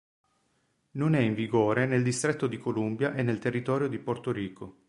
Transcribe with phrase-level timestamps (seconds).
[0.93, 4.77] Non è in vigore nel Distretto di Columbia e nel territorio di Porto Rico.